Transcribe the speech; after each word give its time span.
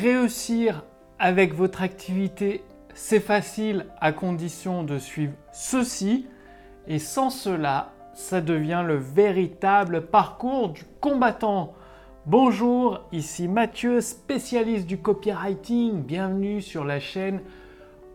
réussir 0.00 0.84
avec 1.18 1.54
votre 1.54 1.82
activité, 1.82 2.64
c'est 2.94 3.20
facile 3.20 3.86
à 4.00 4.12
condition 4.12 4.82
de 4.82 4.98
suivre 4.98 5.34
ceci. 5.52 6.26
Et 6.86 6.98
sans 6.98 7.28
cela, 7.28 7.92
ça 8.14 8.40
devient 8.40 8.82
le 8.86 8.96
véritable 8.96 10.06
parcours 10.06 10.70
du 10.70 10.84
combattant. 11.00 11.74
Bonjour, 12.24 13.00
ici 13.12 13.46
Mathieu, 13.46 14.00
spécialiste 14.00 14.86
du 14.86 14.98
copywriting. 14.98 16.02
Bienvenue 16.02 16.62
sur 16.62 16.84
la 16.84 16.98
chaîne 16.98 17.40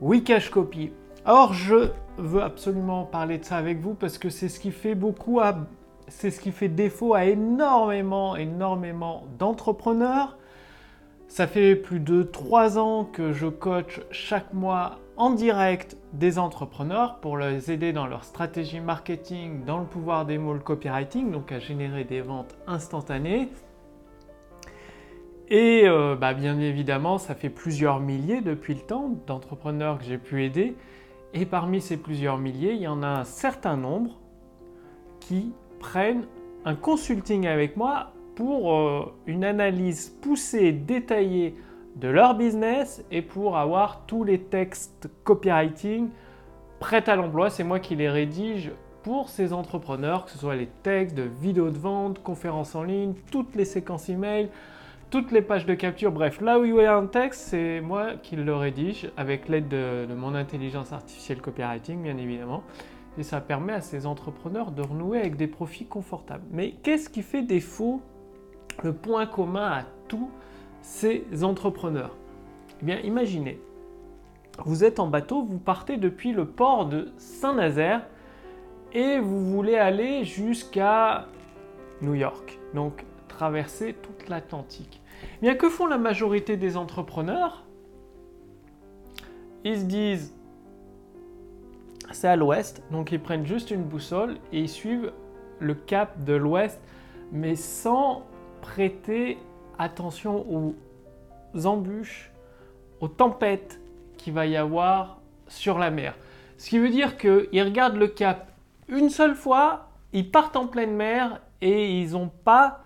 Wikash 0.01 0.49
Copy. 0.49 0.91
Alors, 1.23 1.53
je 1.53 1.89
veux 2.17 2.41
absolument 2.41 3.05
parler 3.05 3.37
de 3.37 3.45
ça 3.45 3.57
avec 3.57 3.79
vous 3.79 3.93
parce 3.93 4.17
que 4.17 4.29
c'est 4.29 4.49
ce 4.49 4.59
qui 4.59 4.71
fait 4.71 4.95
beaucoup 4.95 5.39
à 5.39 5.55
c'est 6.07 6.29
ce 6.29 6.39
qui 6.39 6.51
fait 6.51 6.69
défaut 6.69 7.15
à 7.15 7.25
énormément, 7.25 8.35
énormément 8.35 9.23
d'entrepreneurs. 9.39 10.37
Ça 11.27 11.47
fait 11.47 11.75
plus 11.75 11.99
de 11.99 12.23
trois 12.23 12.77
ans 12.77 13.03
que 13.03 13.33
je 13.33 13.47
coach 13.47 14.01
chaque 14.11 14.53
mois 14.53 14.99
en 15.17 15.31
direct 15.31 15.97
des 16.13 16.39
entrepreneurs 16.39 17.19
pour 17.19 17.37
les 17.37 17.71
aider 17.71 17.93
dans 17.93 18.05
leur 18.05 18.23
stratégie 18.23 18.79
marketing, 18.79 19.65
dans 19.65 19.79
le 19.79 19.85
pouvoir 19.85 20.25
des 20.25 20.37
mots, 20.37 20.53
le 20.53 20.59
copywriting, 20.59 21.31
donc 21.31 21.51
à 21.51 21.59
générer 21.59 22.03
des 22.03 22.21
ventes 22.21 22.55
instantanées. 22.67 23.49
Et 25.49 25.83
euh, 25.85 26.15
bah, 26.15 26.33
bien 26.33 26.59
évidemment, 26.59 27.17
ça 27.17 27.35
fait 27.35 27.49
plusieurs 27.49 27.99
milliers 27.99 28.41
depuis 28.41 28.73
le 28.73 28.81
temps 28.81 29.11
d'entrepreneurs 29.27 29.99
que 29.99 30.05
j'ai 30.05 30.17
pu 30.17 30.43
aider. 30.43 30.75
Et 31.33 31.45
parmi 31.45 31.81
ces 31.81 31.97
plusieurs 31.97 32.37
milliers, 32.37 32.73
il 32.73 32.81
y 32.81 32.87
en 32.87 33.03
a 33.03 33.07
un 33.07 33.23
certain 33.25 33.77
nombre 33.77 34.19
qui 35.19 35.53
prennent 35.79 36.25
un 36.65 36.75
consulting 36.75 37.45
avec 37.45 37.77
moi 37.77 38.13
pour 38.35 38.73
euh, 38.73 39.13
une 39.25 39.43
analyse 39.43 40.09
poussée, 40.21 40.71
détaillée 40.71 41.55
de 41.95 42.09
leur 42.09 42.35
business 42.35 43.03
et 43.09 43.21
pour 43.21 43.57
avoir 43.57 44.05
tous 44.05 44.23
les 44.23 44.41
textes 44.41 45.09
copywriting 45.23 46.09
prêts 46.79 47.09
à 47.09 47.15
l'emploi. 47.15 47.49
C'est 47.49 47.63
moi 47.63 47.79
qui 47.79 47.95
les 47.95 48.09
rédige 48.09 48.71
pour 49.03 49.29
ces 49.29 49.53
entrepreneurs, 49.53 50.25
que 50.25 50.31
ce 50.31 50.37
soit 50.37 50.55
les 50.55 50.67
textes 50.83 51.15
de 51.15 51.23
vidéos 51.23 51.69
de 51.69 51.77
vente, 51.77 52.21
conférences 52.21 52.75
en 52.75 52.83
ligne, 52.83 53.13
toutes 53.31 53.55
les 53.55 53.65
séquences 53.65 54.09
email, 54.09 54.49
toutes 55.09 55.31
les 55.31 55.41
pages 55.41 55.65
de 55.65 55.75
capture, 55.75 56.11
bref, 56.11 56.41
là 56.41 56.59
où 56.59 56.65
il 56.65 56.75
y 56.75 56.85
a 56.85 56.95
un 56.95 57.05
texte, 57.05 57.41
c'est 57.49 57.79
moi 57.79 58.15
qui 58.21 58.35
le 58.35 58.55
rédige 58.55 59.09
avec 59.15 59.47
l'aide 59.47 59.67
de, 59.67 60.05
de, 60.09 60.13
mon 60.15 60.33
intelligence 60.33 60.91
artificielle 60.91 61.39
copywriting, 61.39 62.01
bien 62.01 62.17
évidemment. 62.17 62.63
Et 63.17 63.23
ça 63.23 63.39
permet 63.39 63.73
à 63.73 63.81
ces 63.81 64.07
entrepreneurs 64.07 64.71
de 64.71 64.81
renouer 64.81 65.19
avec 65.19 65.37
des 65.37 65.47
profits 65.47 65.85
confortables. 65.85 66.43
Mais 66.51 66.71
qu'est-ce 66.83 67.09
qui 67.09 67.21
fait 67.21 67.43
défaut 67.43 68.01
le 68.83 68.93
point 68.93 69.25
commun 69.25 69.67
à 69.67 69.83
tous 70.07 70.29
ces 70.81 71.25
entrepreneurs. 71.43 72.15
Eh 72.81 72.85
bien, 72.85 72.99
imaginez, 72.99 73.59
vous 74.63 74.83
êtes 74.83 74.99
en 74.99 75.07
bateau, 75.07 75.43
vous 75.43 75.59
partez 75.59 75.97
depuis 75.97 76.31
le 76.31 76.45
port 76.45 76.85
de 76.85 77.11
Saint-Nazaire 77.17 78.05
et 78.93 79.19
vous 79.19 79.43
voulez 79.45 79.75
aller 79.75 80.23
jusqu'à 80.23 81.27
New 82.01 82.13
York, 82.13 82.59
donc 82.73 83.05
traverser 83.27 83.93
toute 83.93 84.29
l'Atlantique. 84.29 85.01
Eh 85.37 85.41
bien, 85.41 85.55
que 85.55 85.69
font 85.69 85.87
la 85.87 85.97
majorité 85.97 86.57
des 86.57 86.77
entrepreneurs? 86.77 87.65
Ils 89.63 89.79
se 89.79 89.85
disent, 89.85 90.33
c'est 92.11 92.27
à 92.27 92.35
l'ouest, 92.35 92.83
donc 92.91 93.11
ils 93.11 93.19
prennent 93.19 93.45
juste 93.45 93.71
une 93.71 93.83
boussole 93.83 94.35
et 94.53 94.59
ils 94.59 94.69
suivent 94.69 95.11
le 95.59 95.73
cap 95.73 96.23
de 96.23 96.33
l'ouest, 96.33 96.79
mais 97.31 97.55
sans 97.55 98.23
prêter 98.65 99.37
attention 99.77 100.45
aux 100.49 101.65
embûches, 101.65 102.31
aux 102.99 103.07
tempêtes 103.07 103.79
qu'il 104.17 104.33
va 104.33 104.47
y 104.47 104.57
avoir 104.57 105.19
sur 105.47 105.77
la 105.77 105.91
mer. 105.91 106.15
Ce 106.57 106.69
qui 106.69 106.79
veut 106.79 106.89
dire 106.89 107.17
qu'ils 107.17 107.63
regardent 107.63 107.97
le 107.97 108.07
cap 108.07 108.51
une 108.87 109.09
seule 109.09 109.35
fois, 109.35 109.89
ils 110.13 110.29
partent 110.29 110.55
en 110.55 110.67
pleine 110.67 110.95
mer 110.95 111.41
et 111.61 111.99
ils 111.99 112.11
n'ont 112.11 112.31
pas 112.43 112.81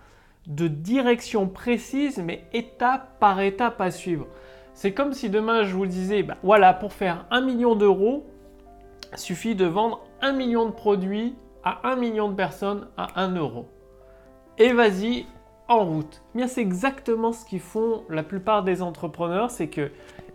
de 0.48 0.68
direction 0.68 1.48
précise, 1.48 2.18
mais 2.18 2.44
étape 2.54 3.20
par 3.20 3.40
étape 3.40 3.80
à 3.80 3.92
suivre. 3.92 4.28
C'est 4.74 4.94
comme 4.94 5.14
si 5.14 5.30
demain 5.30 5.64
je 5.64 5.76
vous 5.76 5.86
disais, 5.86 6.24
bah, 6.24 6.38
voilà, 6.44 6.74
pour 6.74 6.94
faire 6.94 7.26
un 7.32 7.42
million 7.42 7.76
d'euros, 7.76 8.26
suffit 9.16 9.56
de 9.56 9.66
vendre 9.66 10.02
un 10.22 10.34
million 10.34 10.66
de 10.66 10.72
produits 10.72 11.36
à 11.64 11.90
un 11.90 11.96
million 11.96 12.30
de 12.30 12.36
personnes 12.36 12.88
à 12.98 13.22
1 13.22 13.36
euro. 13.36 13.68
Et 14.58 14.74
vas-y, 14.74 15.26
en 15.70 15.86
route. 15.86 16.22
Bien, 16.36 16.48
c'est 16.48 16.62
exactement 16.62 17.32
ce 17.32 17.46
qu'ils 17.46 17.62
font 17.62 18.04
la 18.10 18.24
plupart 18.24 18.64
des 18.64 18.82
entrepreneurs, 18.82 19.52
c'est 19.52 19.70
qu'ils 19.70 19.92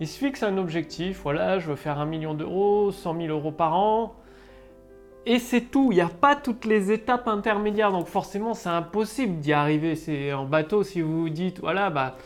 se 0.08 0.18
fixent 0.18 0.44
un 0.44 0.56
objectif, 0.56 1.20
voilà, 1.22 1.58
je 1.58 1.68
veux 1.68 1.76
faire 1.76 1.98
un 1.98 2.06
million 2.06 2.32
d'euros, 2.32 2.90
100 2.92 3.16
000 3.20 3.28
euros 3.28 3.52
par 3.52 3.74
an, 3.74 4.14
et 5.26 5.38
c'est 5.38 5.62
tout. 5.62 5.88
Il 5.90 5.96
n'y 5.96 6.00
a 6.00 6.08
pas 6.08 6.36
toutes 6.36 6.64
les 6.64 6.92
étapes 6.92 7.28
intermédiaires, 7.28 7.92
donc 7.92 8.06
forcément, 8.06 8.54
c'est 8.54 8.68
impossible 8.68 9.38
d'y 9.40 9.52
arriver. 9.52 9.94
C'est 9.96 10.32
en 10.32 10.44
bateau, 10.44 10.82
si 10.82 11.00
vous 11.00 11.22
vous 11.22 11.30
dites, 11.30 11.60
voilà, 11.60 11.90
bah, 11.90 12.16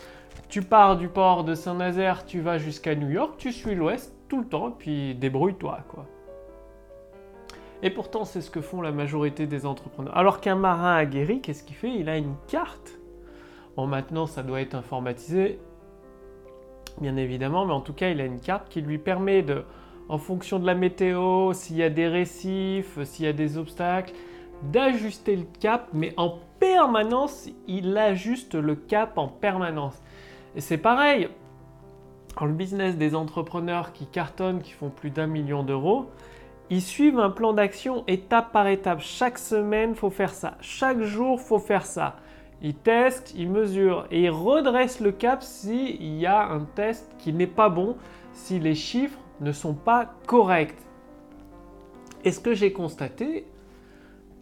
tu 0.49 0.63
pars 0.63 0.97
du 0.97 1.09
port 1.09 1.45
de 1.45 1.55
Saint-Nazaire, 1.55 2.27
tu 2.27 2.41
vas 2.41 2.59
jusqu'à 2.59 2.95
New 2.95 3.09
York, 3.09 3.35
tu 3.39 3.53
suis 3.53 3.75
l'ouest 3.75 4.15
tout 4.29 4.41
le 4.41 4.47
temps, 4.47 4.73
puis 4.73 5.15
débrouille-toi, 5.15 5.81
quoi. 5.89 6.07
Et 7.83 7.91
pourtant, 7.91 8.25
c'est 8.25 8.41
ce 8.41 8.50
que 8.50 8.61
font 8.61 8.83
la 8.83 8.91
majorité 8.91 9.47
des 9.47 9.65
entrepreneurs. 9.65 10.16
Alors 10.16 10.41
qu'un 10.41 10.56
marin 10.56 10.97
aguerri, 10.97 11.41
qu'est-ce 11.41 11.62
qu'il 11.62 11.77
fait? 11.77 11.94
Il 11.94 12.09
a 12.09 12.16
une 12.16 12.34
carte. 12.49 12.99
Bon, 13.77 13.87
maintenant, 13.87 14.27
ça 14.27 14.43
doit 14.43 14.61
être 14.61 14.75
informatisé, 14.75 15.61
bien 17.00 17.17
évidemment, 17.17 17.65
mais 17.65 17.72
en 17.72 17.81
tout 17.81 17.93
cas, 17.93 18.11
il 18.11 18.21
a 18.21 18.25
une 18.25 18.41
carte 18.41 18.69
qui 18.69 18.81
lui 18.81 18.99
permet 18.99 19.43
de, 19.43 19.65
en 20.09 20.19
fonction 20.19 20.59
de 20.59 20.67
la 20.67 20.75
météo, 20.75 21.53
s'il 21.53 21.77
y 21.77 21.84
a 21.84 21.91
des 21.91 22.09
récifs, 22.09 23.00
s'il 23.05 23.25
y 23.25 23.28
a 23.28 23.33
des 23.33 23.56
obstacles, 23.56 24.12
d'ajuster 24.65 25.37
le 25.37 25.47
cap, 25.61 25.88
mais 25.93 26.12
en 26.17 26.38
permanence, 26.59 27.49
il 27.69 27.97
ajuste 27.97 28.56
le 28.56 28.75
cap 28.75 29.17
en 29.17 29.28
permanence. 29.28 30.03
Et 30.56 30.61
c'est 30.61 30.78
pareil, 30.78 31.28
dans 32.41 32.47
le 32.47 32.53
business 32.53 32.97
des 32.97 33.15
entrepreneurs 33.15 33.93
qui 33.93 34.06
cartonnent, 34.06 34.61
qui 34.61 34.72
font 34.72 34.91
plus 34.91 35.11
d'un 35.11 35.28
million 35.28 35.62
d'euros, 35.62 36.06
ils 36.71 36.83
suivent 36.83 37.19
un 37.19 37.31
plan 37.31 37.53
d'action 37.53 38.05
étape 38.06 38.53
par 38.53 38.67
étape. 38.67 39.01
Chaque 39.01 39.39
semaine, 39.39 39.95
faut 39.95 40.11
faire 40.11 40.34
ça. 40.34 40.56
Chaque 40.61 41.01
jour, 41.03 41.41
faut 41.41 41.59
faire 41.59 41.87
ça. 41.87 42.17
Ils 42.61 42.75
testent, 42.75 43.34
ils 43.37 43.51
mesurent 43.51 44.06
et 44.11 44.25
ils 44.25 44.31
redressent 44.31 45.01
le 45.01 45.12
cap 45.12 45.43
s'il 45.43 46.19
y 46.19 46.27
a 46.27 46.49
un 46.49 46.65
test 46.75 47.11
qui 47.19 47.33
n'est 47.33 47.47
pas 47.47 47.69
bon, 47.69 47.97
si 48.33 48.59
les 48.59 48.75
chiffres 48.75 49.19
ne 49.41 49.53
sont 49.53 49.75
pas 49.75 50.15
corrects. 50.27 50.75
Et 52.25 52.33
ce 52.33 52.41
que 52.41 52.55
j'ai 52.55 52.73
constaté 52.73 53.47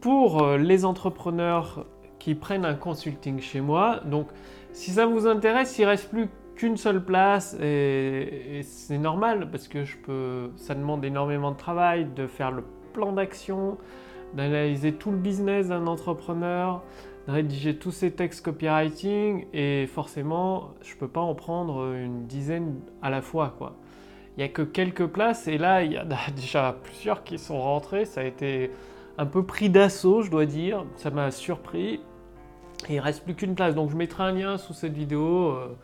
pour 0.00 0.42
euh, 0.42 0.56
les 0.56 0.84
entrepreneurs 0.84 1.86
qui 2.18 2.34
prennent 2.34 2.64
un 2.64 2.74
consulting 2.74 3.40
chez 3.40 3.60
moi, 3.60 4.00
donc 4.06 4.28
si 4.72 4.92
ça 4.92 5.06
vous 5.06 5.26
intéresse, 5.26 5.78
il 5.78 5.84
reste 5.84 6.08
plus 6.08 6.28
qu'une 6.56 6.76
seule 6.76 7.04
place 7.04 7.54
et, 7.60 8.60
c'est 8.62 8.98
normal 8.98 9.48
parce 9.50 9.68
que 9.68 9.84
je 9.84 9.96
peux, 9.98 10.50
ça 10.56 10.74
demande 10.74 11.04
énormément 11.04 11.52
de 11.52 11.56
travail 11.56 12.08
de 12.16 12.26
faire 12.26 12.50
le 12.50 12.64
plan 12.92 13.12
d'action, 13.12 13.76
d'analyser 14.34 14.92
tout 14.92 15.10
le 15.10 15.18
business 15.18 15.68
d'un 15.68 15.86
entrepreneur, 15.86 16.82
de 17.28 17.32
rédiger 17.32 17.76
tous 17.76 17.90
ces 17.90 18.10
textes 18.10 18.44
copywriting 18.44 19.46
et 19.52 19.86
forcément 19.86 20.74
je 20.82 20.96
peux 20.96 21.08
pas 21.08 21.20
en 21.20 21.34
prendre 21.34 21.92
une 21.94 22.26
dizaine 22.26 22.80
à 23.02 23.10
la 23.10 23.20
fois 23.20 23.54
quoi. 23.58 23.76
Il 24.36 24.40
n'y 24.40 24.44
a 24.44 24.48
que 24.48 24.62
quelques 24.62 25.06
places 25.06 25.46
et 25.48 25.58
là 25.58 25.82
il 25.82 25.92
y 25.92 25.96
a 25.96 26.06
déjà 26.34 26.76
plusieurs 26.82 27.22
qui 27.22 27.38
sont 27.38 27.60
rentrés, 27.60 28.06
ça 28.06 28.22
a 28.22 28.24
été 28.24 28.70
un 29.18 29.26
peu 29.26 29.44
pris 29.44 29.68
d'assaut 29.68 30.22
je 30.22 30.30
dois 30.30 30.46
dire, 30.46 30.84
ça 30.96 31.10
m'a 31.10 31.30
surpris. 31.30 32.00
Et 32.88 32.96
il 32.96 33.00
reste 33.00 33.24
plus 33.24 33.34
qu'une 33.34 33.54
place 33.54 33.74
donc 33.74 33.90
je 33.90 33.96
mettrai 33.96 34.22
un 34.22 34.32
lien 34.32 34.56
sous 34.56 34.72
cette 34.72 34.94
vidéo. 34.94 35.50
Euh, 35.50 35.76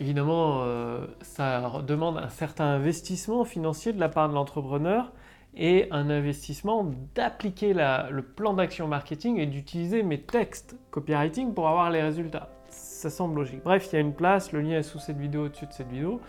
Évidemment, 0.00 0.62
euh, 0.62 1.06
ça 1.22 1.82
demande 1.86 2.18
un 2.18 2.28
certain 2.28 2.66
investissement 2.66 3.44
financier 3.44 3.92
de 3.92 3.98
la 3.98 4.08
part 4.08 4.28
de 4.28 4.34
l'entrepreneur 4.34 5.12
et 5.56 5.88
un 5.90 6.08
investissement 6.08 6.88
d'appliquer 7.16 7.74
le 7.74 8.22
plan 8.22 8.54
d'action 8.54 8.86
marketing 8.86 9.38
et 9.38 9.46
d'utiliser 9.46 10.04
mes 10.04 10.20
textes 10.20 10.76
copywriting 10.92 11.52
pour 11.52 11.68
avoir 11.68 11.90
les 11.90 12.00
résultats. 12.00 12.48
Ça 12.68 13.10
semble 13.10 13.36
logique. 13.36 13.62
Bref, 13.64 13.88
il 13.90 13.96
y 13.96 13.98
a 13.98 14.00
une 14.00 14.14
place, 14.14 14.52
le 14.52 14.60
lien 14.60 14.78
est 14.78 14.82
sous 14.82 15.00
cette 15.00 15.18
vidéo, 15.18 15.46
au-dessus 15.46 15.66
de 15.66 15.72
cette 15.72 15.88
vidéo. 15.88 16.20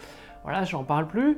Voilà, 0.44 0.64
j'en 0.64 0.84
parle 0.84 1.08
plus. 1.08 1.38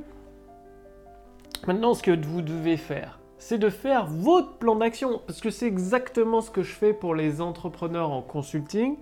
Maintenant, 1.68 1.94
ce 1.94 2.02
que 2.02 2.26
vous 2.26 2.42
devez 2.42 2.78
faire, 2.78 3.20
c'est 3.38 3.58
de 3.58 3.70
faire 3.70 4.06
votre 4.06 4.54
plan 4.58 4.76
d'action, 4.76 5.22
parce 5.26 5.42
que 5.42 5.50
c'est 5.50 5.68
exactement 5.68 6.42
ce 6.42 6.50
que 6.50 6.64
je 6.64 6.72
fais 6.72 6.94
pour 6.94 7.14
les 7.14 7.42
entrepreneurs 7.42 8.12
en 8.12 8.22
consulting. 8.22 8.98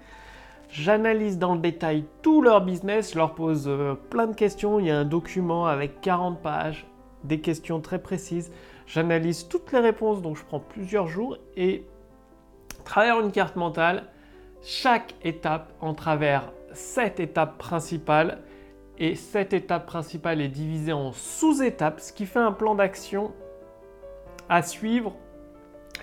J'analyse 0.70 1.40
dans 1.40 1.56
le 1.56 1.60
détail 1.60 2.06
tout 2.22 2.44
leur 2.44 2.62
business, 2.62 3.14
je 3.14 3.18
leur 3.18 3.34
pose 3.34 3.68
euh, 3.68 3.96
plein 3.96 4.28
de 4.28 4.36
questions. 4.36 4.80
Il 4.80 4.86
y 4.86 4.92
a 4.92 5.00
un 5.00 5.06
document 5.06 5.66
avec 5.66 6.00
40 6.02 6.42
pages, 6.42 6.86
des 7.24 7.40
questions 7.40 7.82
très 7.82 8.00
précises. 8.00 8.52
J'analyse 8.86 9.48
toutes 9.48 9.72
les 9.72 9.80
réponses, 9.80 10.22
donc 10.22 10.38
je 10.38 10.44
prends 10.44 10.60
plusieurs 10.60 11.08
jours 11.08 11.38
et 11.58 11.86
travers 12.90 13.20
une 13.20 13.32
carte 13.32 13.56
mentale, 13.56 14.06
chaque 14.64 15.16
étape 15.24 15.72
en 15.80 15.94
travers 15.94 16.52
cette 16.74 17.20
étape 17.20 17.58
principale. 17.58 18.40
Et 18.98 19.16
cette 19.16 19.54
étape 19.54 19.86
principale 19.86 20.42
est 20.42 20.50
divisée 20.50 20.92
en 20.92 21.14
sous-étapes, 21.14 22.02
ce 22.02 22.12
qui 22.12 22.26
fait 22.26 22.40
un 22.40 22.52
plan 22.52 22.76
d'action 22.76 23.32
à 24.50 24.62
suivre 24.62 25.16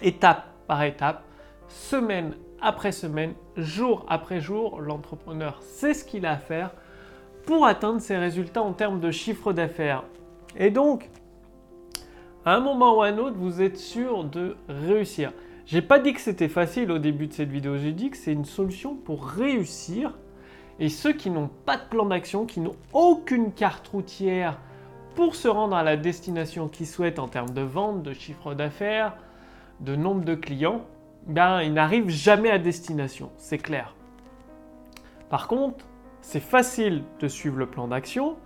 étape 0.00 0.44
par 0.66 0.82
étape, 0.82 1.25
semaine 1.68 2.34
après 2.60 2.92
semaine, 2.92 3.34
jour 3.56 4.04
après 4.08 4.40
jour. 4.40 4.80
L'entrepreneur 4.80 5.60
sait 5.62 5.94
ce 5.94 6.04
qu'il 6.04 6.26
a 6.26 6.32
à 6.32 6.36
faire 6.36 6.70
pour 7.46 7.66
atteindre 7.66 8.00
ses 8.00 8.16
résultats 8.16 8.62
en 8.62 8.72
termes 8.72 9.00
de 9.00 9.10
chiffre 9.10 9.52
d'affaires. 9.52 10.04
Et 10.56 10.70
donc, 10.70 11.10
à 12.44 12.54
un 12.54 12.60
moment 12.60 12.96
ou 12.96 13.02
à 13.02 13.06
un 13.06 13.18
autre, 13.18 13.36
vous 13.36 13.62
êtes 13.62 13.78
sûr 13.78 14.24
de 14.24 14.56
réussir. 14.68 15.32
J'ai 15.66 15.82
pas 15.82 15.98
dit 15.98 16.12
que 16.12 16.20
c'était 16.20 16.48
facile 16.48 16.90
au 16.92 16.98
début 16.98 17.26
de 17.26 17.32
cette 17.32 17.50
vidéo, 17.50 17.76
j'ai 17.76 17.92
dit 17.92 18.10
que 18.10 18.16
c'est 18.16 18.32
une 18.32 18.44
solution 18.44 18.94
pour 18.94 19.26
réussir. 19.26 20.12
Et 20.78 20.88
ceux 20.88 21.12
qui 21.12 21.30
n'ont 21.30 21.50
pas 21.64 21.76
de 21.76 21.82
plan 21.88 22.06
d'action, 22.06 22.46
qui 22.46 22.60
n'ont 22.60 22.76
aucune 22.92 23.52
carte 23.52 23.88
routière 23.88 24.58
pour 25.14 25.34
se 25.34 25.48
rendre 25.48 25.74
à 25.74 25.82
la 25.82 25.96
destination 25.96 26.68
qu'ils 26.68 26.86
souhaitent 26.86 27.18
en 27.18 27.28
termes 27.28 27.50
de 27.50 27.62
vente, 27.62 28.02
de 28.02 28.12
chiffre 28.12 28.54
d'affaires, 28.54 29.16
de 29.80 29.96
nombre 29.96 30.24
de 30.24 30.34
clients, 30.34 30.84
ben, 31.26 31.62
ils 31.62 31.72
n'arrivent 31.72 32.08
jamais 32.08 32.50
à 32.50 32.58
destination, 32.58 33.30
c'est 33.36 33.58
clair. 33.58 33.94
Par 35.28 35.48
contre, 35.48 35.84
c'est 36.20 36.40
facile 36.40 37.02
de 37.20 37.28
suivre 37.28 37.56
le 37.56 37.66
plan 37.66 37.88
d'action 37.88 38.36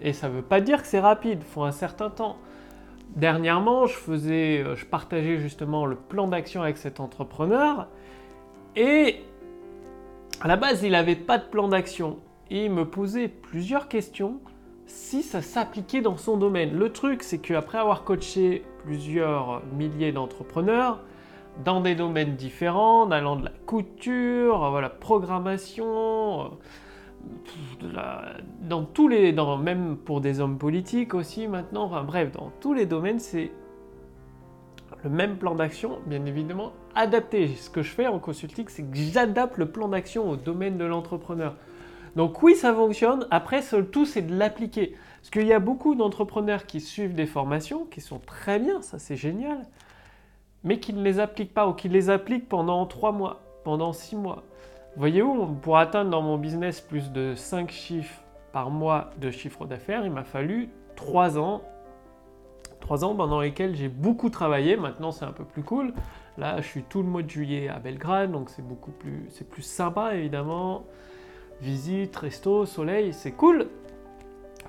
et 0.00 0.12
ça 0.12 0.28
ne 0.28 0.34
veut 0.34 0.42
pas 0.42 0.60
dire 0.60 0.82
que 0.82 0.88
c'est 0.88 1.00
rapide, 1.00 1.40
il 1.42 1.52
faut 1.52 1.62
un 1.62 1.72
certain 1.72 2.10
temps. 2.10 2.36
Dernièrement, 3.16 3.86
je 3.86 3.94
faisais, 3.94 4.62
euh, 4.62 4.76
je 4.76 4.84
partageais 4.84 5.38
justement 5.38 5.86
le 5.86 5.96
plan 5.96 6.28
d'action 6.28 6.62
avec 6.62 6.76
cet 6.76 7.00
entrepreneur 7.00 7.88
et 8.76 9.22
à 10.40 10.46
la 10.46 10.56
base, 10.56 10.82
il 10.84 10.92
n'avait 10.92 11.16
pas 11.16 11.38
de 11.38 11.44
plan 11.44 11.68
d'action 11.68 12.18
et 12.50 12.66
il 12.66 12.70
me 12.70 12.84
posait 12.84 13.28
plusieurs 13.28 13.88
questions 13.88 14.40
si 14.86 15.22
ça 15.22 15.42
s'appliquait 15.42 16.00
dans 16.00 16.16
son 16.16 16.36
domaine. 16.36 16.76
Le 16.76 16.92
truc, 16.92 17.22
c'est 17.22 17.38
qu'après 17.38 17.78
avoir 17.78 18.04
coaché 18.04 18.62
plusieurs 18.84 19.62
milliers 19.76 20.12
d'entrepreneurs 20.12 21.00
dans 21.64 21.80
des 21.80 21.94
domaines 21.94 22.36
différents, 22.36 23.10
allant 23.10 23.36
de 23.36 23.44
la 23.44 23.52
couture, 23.66 24.70
voilà, 24.70 24.88
programmation, 24.88 26.52
euh, 27.82 28.20
dans 28.62 28.84
tous 28.84 29.08
les, 29.08 29.32
même 29.32 29.96
pour 29.96 30.20
des 30.20 30.40
hommes 30.40 30.58
politiques 30.58 31.14
aussi 31.14 31.48
maintenant, 31.48 32.02
bref, 32.04 32.32
dans 32.32 32.52
tous 32.60 32.74
les 32.74 32.86
domaines, 32.86 33.18
c'est 33.18 33.50
le 35.04 35.10
même 35.10 35.36
plan 35.36 35.54
d'action, 35.54 35.98
bien 36.06 36.24
évidemment, 36.26 36.72
adapté. 36.94 37.48
Ce 37.48 37.70
que 37.70 37.82
je 37.82 37.90
fais 37.90 38.06
en 38.06 38.18
consulting, 38.18 38.66
c'est 38.68 38.82
que 38.82 38.96
j'adapte 38.96 39.56
le 39.56 39.70
plan 39.70 39.88
d'action 39.88 40.28
au 40.28 40.36
domaine 40.36 40.76
de 40.76 40.84
l'entrepreneur. 40.84 41.54
Donc 42.16 42.42
oui, 42.42 42.56
ça 42.56 42.74
fonctionne. 42.74 43.26
Après, 43.30 43.60
le 43.72 43.86
tout, 43.86 44.06
c'est 44.06 44.22
de 44.22 44.36
l'appliquer. 44.36 44.96
Parce 45.20 45.30
qu'il 45.30 45.46
y 45.46 45.52
a 45.52 45.60
beaucoup 45.60 45.94
d'entrepreneurs 45.94 46.66
qui 46.66 46.80
suivent 46.80 47.14
des 47.14 47.26
formations, 47.26 47.84
qui 47.84 48.00
sont 48.00 48.18
très 48.18 48.58
bien, 48.58 48.82
ça 48.82 48.98
c'est 48.98 49.16
génial, 49.16 49.62
mais 50.64 50.80
qui 50.80 50.92
ne 50.92 51.02
les 51.02 51.20
appliquent 51.20 51.54
pas 51.54 51.68
ou 51.68 51.72
qui 51.72 51.88
les 51.88 52.10
appliquent 52.10 52.48
pendant 52.48 52.84
3 52.86 53.12
mois, 53.12 53.40
pendant 53.64 53.92
6 53.92 54.16
mois. 54.16 54.42
Voyez-vous, 54.96 55.46
pour 55.62 55.78
atteindre 55.78 56.10
dans 56.10 56.22
mon 56.22 56.38
business 56.38 56.80
plus 56.80 57.12
de 57.12 57.34
5 57.34 57.70
chiffres 57.70 58.22
par 58.52 58.70
mois 58.70 59.10
de 59.20 59.30
chiffre 59.30 59.64
d'affaires, 59.66 60.04
il 60.04 60.10
m'a 60.10 60.24
fallu 60.24 60.70
3 60.96 61.38
ans. 61.38 61.62
3 62.80 63.04
ans 63.04 63.14
pendant 63.14 63.40
lesquels 63.40 63.76
j'ai 63.76 63.88
beaucoup 63.88 64.30
travaillé. 64.30 64.76
Maintenant, 64.76 65.12
c'est 65.12 65.24
un 65.24 65.32
peu 65.32 65.44
plus 65.44 65.62
cool. 65.62 65.92
Là, 66.38 66.60
je 66.60 66.66
suis 66.66 66.82
tout 66.82 67.02
le 67.02 67.08
mois 67.08 67.22
de 67.22 67.30
juillet 67.30 67.68
à 67.68 67.78
Belgrade, 67.78 68.32
donc 68.32 68.50
c'est 68.50 68.66
beaucoup 68.66 68.92
plus, 68.92 69.26
c'est 69.30 69.48
plus 69.48 69.62
sympa 69.62 70.14
évidemment. 70.14 70.84
Visite, 71.60 72.14
resto, 72.16 72.66
soleil, 72.66 73.12
c'est 73.12 73.32
cool. 73.32 73.68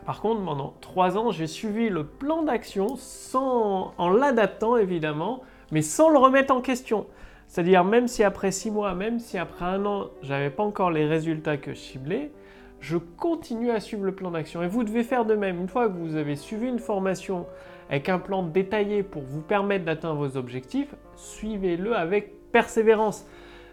Par 0.05 0.21
contre, 0.21 0.43
pendant 0.43 0.73
3 0.81 1.17
ans, 1.17 1.31
j'ai 1.31 1.45
suivi 1.45 1.89
le 1.89 2.03
plan 2.03 2.41
d'action 2.43 2.95
sans, 2.97 3.93
en 3.97 4.09
l'adaptant 4.09 4.75
évidemment, 4.77 5.41
mais 5.71 5.81
sans 5.81 6.09
le 6.09 6.17
remettre 6.17 6.53
en 6.53 6.61
question. 6.61 7.05
C'est-à-dire, 7.47 7.83
même 7.83 8.07
si 8.07 8.23
après 8.23 8.51
six 8.51 8.69
mois, 8.69 8.93
même 8.93 9.19
si 9.19 9.37
après 9.37 9.65
un 9.65 9.85
an, 9.85 10.07
j'avais 10.21 10.51
pas 10.51 10.63
encore 10.63 10.91
les 10.91 11.05
résultats 11.05 11.57
que 11.57 11.73
je 11.73 11.79
ciblais, 11.79 12.31
je 12.79 12.97
continue 12.97 13.71
à 13.71 13.79
suivre 13.79 14.03
le 14.03 14.13
plan 14.13 14.31
d'action. 14.31 14.61
Et 14.61 14.67
vous 14.67 14.83
devez 14.83 15.03
faire 15.03 15.25
de 15.25 15.33
même. 15.35 15.59
Une 15.59 15.67
fois 15.67 15.89
que 15.89 15.97
vous 15.97 16.15
avez 16.15 16.35
suivi 16.35 16.67
une 16.67 16.79
formation 16.79 17.45
avec 17.89 18.07
un 18.07 18.19
plan 18.19 18.43
détaillé 18.43 19.03
pour 19.03 19.23
vous 19.23 19.41
permettre 19.41 19.85
d'atteindre 19.85 20.15
vos 20.15 20.37
objectifs, 20.37 20.93
suivez-le 21.15 21.95
avec 21.95 22.51
persévérance. 22.51 23.25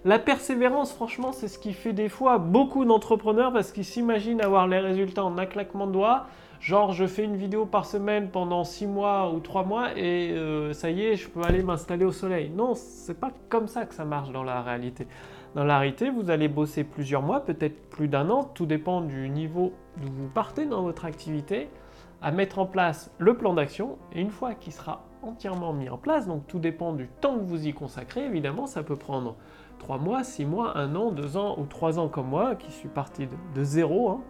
La 0.05 0.19
persévérance, 0.19 0.93
franchement, 0.93 1.33
c'est 1.33 1.49
ce 1.49 1.59
qui 1.59 1.73
fait 1.73 1.93
des 1.93 2.09
fois 2.09 2.39
beaucoup 2.39 2.85
d'entrepreneurs 2.85 3.53
parce 3.53 3.73
qu'ils 3.73 3.85
s'imaginent 3.85 4.41
avoir 4.41 4.69
les 4.69 4.79
résultats 4.79 5.25
en 5.25 5.37
un 5.37 5.47
claquement 5.47 5.87
de 5.87 5.93
doigts 5.93 6.27
Genre, 6.61 6.93
je 6.93 7.07
fais 7.07 7.25
une 7.25 7.37
vidéo 7.37 7.67
par 7.67 7.85
semaine 7.85 8.31
pendant 8.31 8.65
6 8.65 8.87
mois 8.87 9.31
ou 9.33 9.41
3 9.41 9.65
mois 9.65 9.97
et 9.97 10.31
euh, 10.33 10.73
ça 10.73 10.91
y 10.91 11.03
est, 11.03 11.17
je 11.17 11.29
peux 11.29 11.43
aller 11.43 11.63
m'installer 11.63 12.05
au 12.05 12.13
soleil. 12.13 12.51
Non, 12.51 12.75
c'est 12.75 13.19
pas 13.19 13.31
comme 13.49 13.69
ça 13.69 13.85
que 13.87 13.95
ça 13.95 14.05
marche 14.05 14.31
dans 14.31 14.43
la 14.43 14.63
réalité. 14.63 15.07
Dans 15.55 15.65
la 15.65 15.79
réalité, 15.79 16.11
vous 16.11 16.31
allez 16.31 16.49
bosser 16.49 16.85
plusieurs 16.85 17.23
mois, 17.23 17.41
peut-être 17.41 17.89
plus 17.89 18.09
d'un 18.09 18.29
an, 18.31 18.45
tout 18.45 18.67
dépend 18.67 19.01
du 19.01 19.29
niveau 19.31 19.73
d'où 19.97 20.13
vous 20.13 20.29
partez 20.29 20.67
dans 20.67 20.83
votre 20.83 21.05
activité, 21.05 21.71
à 22.21 22.31
mettre 22.31 22.59
en 22.59 22.67
place 22.67 23.11
le 23.19 23.37
plan 23.37 23.55
d'action. 23.55 23.97
Et 24.13 24.21
une 24.21 24.31
fois 24.31 24.55
qu'il 24.55 24.73
sera 24.73 25.05
entièrement 25.23 25.73
mis 25.73 25.89
en 25.89 25.99
place, 25.99 26.27
donc 26.27 26.47
tout 26.47 26.59
dépend 26.59 26.93
du 26.93 27.09
temps 27.09 27.37
que 27.39 27.45
vous 27.45 27.67
y 27.67 27.73
consacrez, 27.73 28.25
évidemment, 28.25 28.67
ça 28.67 28.83
peut 28.83 28.97
prendre 28.97 29.37
3 29.79 29.99
mois, 29.99 30.25
6 30.25 30.45
mois, 30.45 30.77
1 30.77 30.95
an, 30.95 31.11
2 31.11 31.37
ans 31.37 31.57
ou 31.59 31.65
3 31.65 31.99
ans 31.99 32.09
comme 32.09 32.29
moi, 32.29 32.55
qui 32.55 32.71
suis 32.73 32.89
parti 32.89 33.27
de, 33.55 33.65
zéro, 33.65 34.11
hein. 34.11 34.21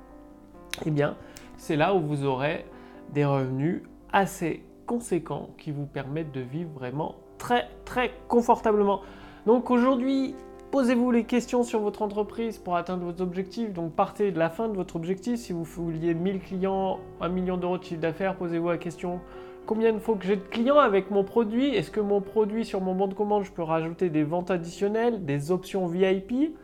eh 0.84 0.90
bien, 0.90 1.16
c'est 1.56 1.76
là 1.76 1.94
où 1.94 2.00
vous 2.00 2.24
aurez 2.24 2.64
des 3.12 3.24
revenus 3.24 3.82
assez 4.12 4.62
conséquents 4.86 5.50
qui 5.58 5.70
vous 5.70 5.86
permettent 5.86 6.32
de 6.32 6.40
vivre 6.40 6.70
vraiment 6.74 7.16
très 7.38 7.68
très 7.84 8.12
confortablement. 8.28 9.02
Donc 9.46 9.70
aujourd'hui, 9.70 10.34
posez-vous 10.70 11.10
les 11.10 11.24
questions 11.24 11.62
sur 11.62 11.80
votre 11.80 12.02
entreprise 12.02 12.58
pour 12.58 12.76
atteindre 12.76 13.04
vos 13.04 13.22
objectifs. 13.22 13.72
Donc 13.72 13.92
partez 13.92 14.32
de 14.32 14.38
la 14.38 14.50
fin 14.50 14.68
de 14.68 14.74
votre 14.74 14.96
objectif. 14.96 15.38
Si 15.38 15.52
vous 15.52 15.64
vouliez 15.64 16.14
1000 16.14 16.40
clients, 16.40 16.98
1 17.20 17.28
million 17.28 17.56
d'euros 17.56 17.78
de 17.78 17.84
chiffre 17.84 18.00
d'affaires, 18.00 18.36
posez-vous 18.36 18.68
la 18.68 18.78
question 18.78 19.20
combien 19.66 19.90
il 19.90 20.00
faut 20.00 20.14
que 20.14 20.24
j'ai 20.24 20.36
de 20.36 20.42
clients 20.42 20.78
avec 20.78 21.10
mon 21.10 21.24
produit? 21.24 21.74
Est-ce 21.74 21.90
que 21.90 22.00
mon 22.00 22.20
produit 22.20 22.64
sur 22.64 22.80
mon 22.80 22.94
bon 22.94 23.08
de 23.08 23.14
commande, 23.14 23.44
je 23.44 23.50
peux 23.50 23.62
rajouter 23.62 24.08
des 24.08 24.22
ventes 24.22 24.50
additionnelles, 24.50 25.24
des 25.24 25.50
options 25.50 25.86
VIP 25.86 26.56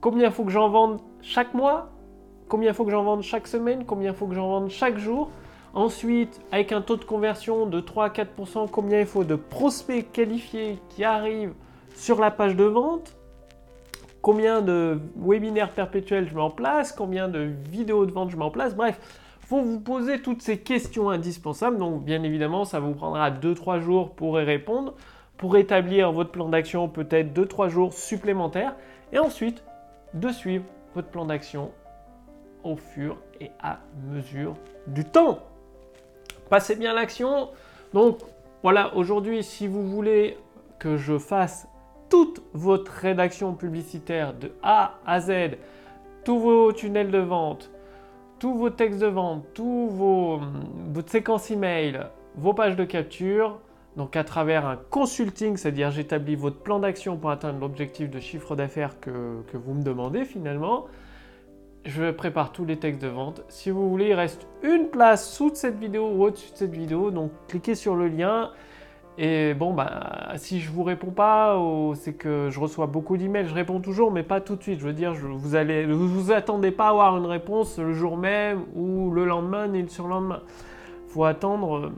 Combien 0.00 0.26
il 0.26 0.32
faut 0.32 0.44
que 0.44 0.50
j'en 0.50 0.68
vende 0.68 1.00
chaque 1.22 1.54
mois? 1.54 1.90
Combien 2.48 2.70
il 2.70 2.74
faut 2.74 2.84
que 2.84 2.90
j'en 2.90 3.04
vende 3.04 3.22
chaque 3.22 3.46
semaine, 3.46 3.84
combien 3.84 4.12
il 4.12 4.16
faut 4.16 4.26
que 4.26 4.34
j'en 4.34 4.48
vende 4.48 4.70
chaque 4.70 4.98
jour. 4.98 5.30
Ensuite, 5.74 6.40
avec 6.50 6.72
un 6.72 6.80
taux 6.80 6.96
de 6.96 7.04
conversion 7.04 7.66
de 7.66 7.80
3 7.80 8.06
à 8.06 8.08
4%, 8.08 8.68
combien 8.70 9.00
il 9.00 9.06
faut 9.06 9.24
de 9.24 9.36
prospects 9.36 10.10
qualifiés 10.12 10.78
qui 10.88 11.04
arrivent 11.04 11.54
sur 11.94 12.20
la 12.20 12.30
page 12.30 12.56
de 12.56 12.64
vente. 12.64 13.16
Combien 14.22 14.62
de 14.62 15.00
webinaires 15.16 15.72
perpétuels 15.72 16.28
je 16.28 16.34
mets 16.34 16.40
en 16.40 16.50
place, 16.50 16.92
combien 16.92 17.28
de 17.28 17.50
vidéos 17.70 18.04
de 18.04 18.10
vente 18.10 18.30
je 18.30 18.36
mets 18.36 18.44
en 18.44 18.50
place. 18.50 18.74
Bref, 18.74 18.98
faut 19.40 19.62
vous 19.62 19.80
poser 19.80 20.20
toutes 20.20 20.42
ces 20.42 20.58
questions 20.58 21.10
indispensables. 21.10 21.78
Donc, 21.78 22.04
bien 22.04 22.22
évidemment, 22.22 22.64
ça 22.64 22.80
vous 22.80 22.94
prendra 22.94 23.30
2-3 23.30 23.80
jours 23.80 24.10
pour 24.10 24.40
y 24.40 24.44
répondre, 24.44 24.94
pour 25.36 25.56
établir 25.56 26.12
votre 26.12 26.30
plan 26.30 26.48
d'action, 26.48 26.88
peut-être 26.88 27.32
2-3 27.32 27.68
jours 27.68 27.92
supplémentaires. 27.92 28.74
Et 29.12 29.18
ensuite, 29.18 29.62
de 30.14 30.30
suivre 30.30 30.64
votre 30.94 31.08
plan 31.08 31.24
d'action 31.24 31.70
au 32.68 32.76
fur 32.76 33.16
et 33.40 33.50
à 33.60 33.80
mesure 34.10 34.54
du 34.86 35.04
temps. 35.04 35.40
Passez 36.50 36.76
bien 36.76 36.92
l'action. 36.92 37.48
Donc 37.94 38.18
voilà, 38.62 38.94
aujourd'hui, 38.94 39.42
si 39.42 39.66
vous 39.66 39.86
voulez 39.86 40.36
que 40.78 40.96
je 40.96 41.18
fasse 41.18 41.66
toute 42.08 42.42
votre 42.52 42.92
rédaction 42.92 43.54
publicitaire 43.54 44.34
de 44.34 44.52
A 44.62 44.94
à 45.06 45.20
Z, 45.20 45.56
tous 46.24 46.38
vos 46.38 46.72
tunnels 46.72 47.10
de 47.10 47.18
vente, 47.18 47.70
tous 48.38 48.54
vos 48.54 48.70
textes 48.70 49.00
de 49.00 49.06
vente, 49.06 49.44
tous 49.54 49.88
vos 49.88 50.40
votre 50.92 51.10
séquence 51.10 51.50
email, 51.50 52.00
vos 52.36 52.54
pages 52.54 52.76
de 52.76 52.84
capture, 52.84 53.58
donc 53.96 54.16
à 54.16 54.24
travers 54.24 54.66
un 54.66 54.76
consulting, 54.76 55.56
c'est-à-dire 55.56 55.90
j'établis 55.90 56.36
votre 56.36 56.58
plan 56.58 56.78
d'action 56.78 57.16
pour 57.16 57.30
atteindre 57.30 57.60
l'objectif 57.60 58.10
de 58.10 58.20
chiffre 58.20 58.56
d'affaires 58.56 59.00
que 59.00 59.42
vous 59.54 59.74
me 59.74 59.82
demandez 59.82 60.24
finalement 60.24 60.86
je 61.84 62.10
prépare 62.10 62.52
tous 62.52 62.64
les 62.64 62.78
textes 62.78 63.02
de 63.02 63.08
vente. 63.08 63.42
Si 63.48 63.70
vous 63.70 63.88
voulez, 63.88 64.08
il 64.08 64.14
reste 64.14 64.46
une 64.62 64.88
place 64.88 65.30
sous 65.30 65.50
cette 65.54 65.78
vidéo 65.78 66.08
ou 66.08 66.24
au-dessus 66.24 66.52
de 66.52 66.56
cette 66.56 66.74
vidéo, 66.74 67.10
donc 67.10 67.30
cliquez 67.48 67.74
sur 67.74 67.96
le 67.96 68.08
lien. 68.08 68.50
Et 69.20 69.52
bon, 69.54 69.74
bah, 69.74 70.34
si 70.36 70.60
je 70.60 70.70
vous 70.70 70.84
réponds 70.84 71.10
pas, 71.10 71.60
c'est 71.96 72.12
que 72.12 72.50
je 72.50 72.60
reçois 72.60 72.86
beaucoup 72.86 73.16
d'emails, 73.16 73.48
je 73.48 73.54
réponds 73.54 73.80
toujours, 73.80 74.12
mais 74.12 74.22
pas 74.22 74.40
tout 74.40 74.54
de 74.54 74.62
suite. 74.62 74.78
Je 74.78 74.86
veux 74.86 74.92
dire, 74.92 75.12
vous 75.12 75.56
allez, 75.56 75.86
vous, 75.86 76.30
attendez 76.30 76.70
pas 76.70 76.86
à 76.86 76.90
avoir 76.90 77.18
une 77.18 77.26
réponse 77.26 77.78
le 77.80 77.92
jour 77.94 78.16
même 78.16 78.62
ou 78.76 79.10
le 79.10 79.24
lendemain 79.24 79.66
ni 79.66 79.82
le 79.82 79.88
surlendemain. 79.88 80.42
Faut 81.08 81.24
attendre 81.24 81.78
euh, 81.78 81.92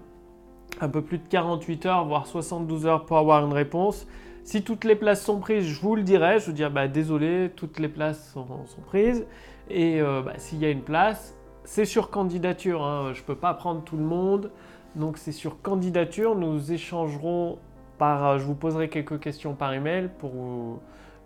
un 0.81 0.89
peu 0.89 1.03
plus 1.03 1.19
de 1.19 1.29
48 1.29 1.87
heures, 1.87 2.07
voire 2.07 2.27
72 2.27 2.87
heures 2.87 3.05
pour 3.05 3.19
avoir 3.19 3.45
une 3.45 3.53
réponse. 3.53 4.07
Si 4.45 4.63
toutes 4.63 4.85
les 4.85 4.97
places 4.97 5.23
sont 5.23 5.39
prises, 5.39 5.65
je 5.65 5.81
vous 5.81 5.97
le 5.97 6.03
dirai. 6.03 6.39
Je 6.39 6.47
vous 6.47 6.53
dirai, 6.53 6.71
bah, 6.71 6.89
désolé, 6.89 7.51
toutes 7.55 7.79
les 7.79 7.89
places 7.89 8.33
sont 8.33 8.83
prises. 8.87 9.27
Et 9.69 10.01
euh, 10.01 10.23
bah, 10.23 10.33
s'il 10.37 10.59
y 10.59 10.65
a 10.65 10.71
une 10.71 10.83
place, 10.83 11.37
c'est 11.65 11.85
sur 11.85 12.11
candidature. 12.11 12.85
Hein. 12.85 13.13
Je 13.15 13.21
ne 13.21 13.25
peux 13.25 13.37
pas 13.37 13.55
prendre 13.55 13.83
tout 13.83 13.97
le 13.97 14.05
monde. 14.05 14.51
Donc 14.97 15.19
c'est 15.19 15.33
sur 15.33 15.63
candidature. 15.63 16.35
Nous 16.35 16.73
échangerons 16.73 17.59
par. 17.99 18.39
Je 18.39 18.45
vous 18.45 18.57
poserai 18.57 18.89
quelques 18.89 19.21
questions 19.21 19.55
par 19.55 19.73
email 19.73 20.11
pour 20.19 20.33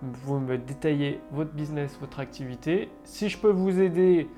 vous, 0.03 0.39
me 0.39 0.59
détailler 0.59 1.21
votre 1.33 1.53
business, 1.53 1.97
votre 2.01 2.21
activité. 2.21 2.91
Si 3.05 3.31
je 3.31 3.39
peux 3.39 3.51
vous 3.51 3.81
aider, 3.81 4.29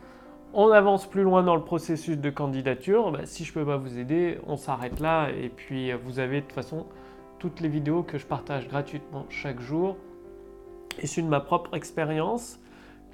on 0.55 0.71
avance 0.71 1.07
plus 1.07 1.23
loin 1.23 1.43
dans 1.43 1.57
le 1.57 1.63
processus 1.63 2.17
de 2.17 2.31
candidature. 2.31 3.11
Bah, 3.11 3.21
si 3.25 3.45
je 3.45 3.51
ne 3.51 3.55
peux 3.55 3.67
pas 3.67 3.77
vous 3.77 3.99
aider, 3.99 4.39
on 4.47 4.57
s'arrête 4.57 5.01
là. 5.01 5.31
Et 5.31 5.49
puis 5.49 5.93
vous 5.93 6.21
avez 6.21 6.37
de 6.37 6.47
toute 6.47 6.55
façon 6.55 6.87
toutes 7.39 7.61
les 7.61 7.69
vidéos 7.69 8.03
que 8.03 8.19
je 8.19 8.27
partage 8.27 8.69
gratuitement 8.69 9.27
chaque 9.29 9.61
jour, 9.61 9.97
issues 11.03 11.23
de 11.23 11.29
ma 11.29 11.41
propre 11.41 11.75
expérience, 11.75 12.59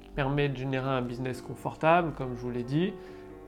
qui 0.01 0.09
permet 0.09 0.49
de 0.49 0.57
générer 0.57 0.89
un 0.89 1.01
business 1.01 1.41
confortable, 1.41 2.13
comme 2.17 2.35
je 2.35 2.41
vous 2.41 2.51
l'ai 2.51 2.63
dit, 2.63 2.93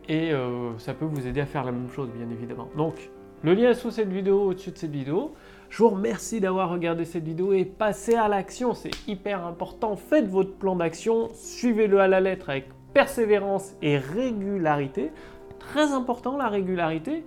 et 0.07 0.31
euh, 0.33 0.77
ça 0.77 0.93
peut 0.93 1.05
vous 1.05 1.27
aider 1.27 1.41
à 1.41 1.45
faire 1.45 1.63
la 1.63 1.71
même 1.71 1.89
chose, 1.89 2.09
bien 2.09 2.29
évidemment. 2.29 2.69
Donc, 2.77 3.09
le 3.43 3.53
lien 3.53 3.71
est 3.71 3.75
sous 3.75 3.91
cette 3.91 4.11
vidéo, 4.11 4.41
au-dessus 4.41 4.71
de 4.71 4.77
cette 4.77 4.91
vidéo. 4.91 5.33
Je 5.69 5.83
vous 5.83 5.89
remercie 5.89 6.39
d'avoir 6.39 6.69
regardé 6.69 7.05
cette 7.05 7.23
vidéo 7.23 7.53
et 7.53 7.65
passez 7.65 8.15
à 8.15 8.27
l'action, 8.27 8.73
c'est 8.73 8.91
hyper 9.07 9.45
important. 9.45 9.95
Faites 9.95 10.27
votre 10.27 10.53
plan 10.53 10.75
d'action, 10.75 11.29
suivez-le 11.33 11.99
à 11.99 12.07
la 12.07 12.21
lettre 12.21 12.49
avec 12.49 12.69
persévérance 12.93 13.75
et 13.81 13.97
régularité. 13.97 15.11
Très 15.59 15.91
important 15.91 16.37
la 16.37 16.47
régularité. 16.47 17.23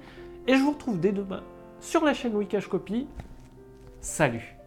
Et 0.47 0.55
je 0.55 0.63
vous 0.63 0.73
retrouve 0.73 0.99
dès 0.99 1.13
demain 1.13 1.43
sur 1.81 2.05
la 2.05 2.15
chaîne 2.15 2.35
Wikash 2.35 2.69
Copy 2.69 3.07
Salut 4.09 4.58